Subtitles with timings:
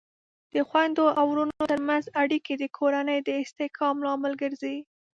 [0.53, 4.77] د خویندو او ورونو ترمنځ اړیکې د کورنۍ د استحکام لامل ګرځي.